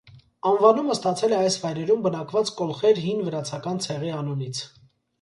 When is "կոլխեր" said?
2.65-3.05